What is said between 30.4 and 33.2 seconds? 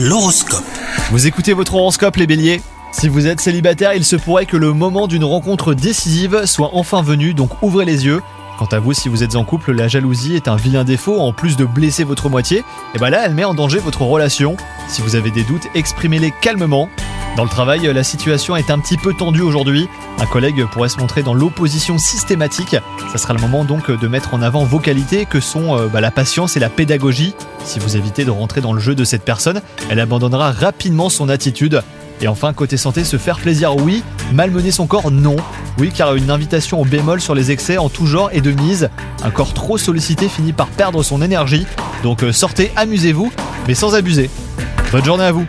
rapidement son attitude. Et enfin, côté santé, se